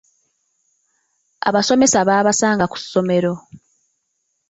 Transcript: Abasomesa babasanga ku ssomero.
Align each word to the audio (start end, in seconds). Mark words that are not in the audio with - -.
Abasomesa 1.47 1.99
babasanga 2.09 2.65
ku 2.71 2.77
ssomero. 2.83 3.33